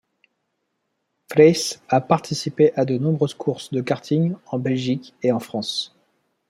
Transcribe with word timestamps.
Frijns 1.31 1.79
a 1.87 2.01
participé 2.01 2.73
à 2.75 2.85
de 2.85 2.97
nombreuses 2.97 3.35
courses 3.35 3.69
de 3.69 3.81
karting 3.81 4.33
en 4.47 4.57
Belgique 4.57 5.13
et 5.21 5.31
en 5.31 5.39
France. 5.39 5.95